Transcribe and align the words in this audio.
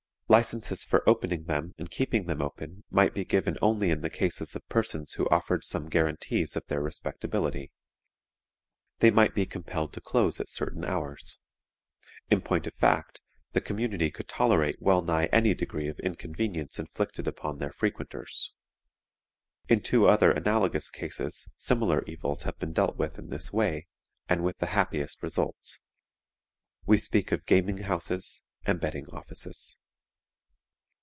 Licenses 0.31 0.85
for 0.85 1.03
opening 1.09 1.43
them 1.43 1.75
and 1.77 1.89
keeping 1.91 2.25
them 2.25 2.41
open 2.41 2.85
might 2.89 3.13
be 3.13 3.25
given 3.25 3.57
only 3.61 3.89
in 3.89 3.99
the 3.99 4.09
cases 4.09 4.55
of 4.55 4.65
persons 4.69 5.11
who 5.15 5.27
offered 5.27 5.65
some 5.65 5.89
guarantees 5.89 6.55
of 6.55 6.65
their 6.67 6.81
respectability. 6.81 7.69
They 8.99 9.11
might 9.11 9.35
be 9.35 9.45
compelled 9.45 9.91
to 9.91 9.99
close 9.99 10.39
at 10.39 10.47
certain 10.47 10.85
hours; 10.85 11.39
in 12.29 12.39
point 12.39 12.65
of 12.65 12.73
fact, 12.75 13.19
the 13.51 13.59
community 13.59 14.09
could 14.09 14.29
tolerate 14.29 14.81
well 14.81 15.01
nigh 15.01 15.25
any 15.33 15.53
degree 15.53 15.89
of 15.89 15.99
inconvenience 15.99 16.79
inflicted 16.79 17.27
upon 17.27 17.57
their 17.57 17.73
frequenters. 17.73 18.53
In 19.67 19.81
two 19.81 20.07
other 20.07 20.31
analogous 20.31 20.89
cases 20.89 21.49
similar 21.57 22.05
evils 22.07 22.43
have 22.43 22.57
been 22.57 22.71
dealt 22.71 22.95
with 22.95 23.19
in 23.19 23.31
this 23.31 23.51
way, 23.51 23.85
and 24.29 24.45
with 24.45 24.59
the 24.59 24.67
happiest 24.67 25.21
results: 25.21 25.79
we 26.85 26.97
speak 26.97 27.33
of 27.33 27.45
gaming 27.45 27.79
houses 27.79 28.43
and 28.65 28.79
betting 28.79 29.07
offices. 29.09 29.75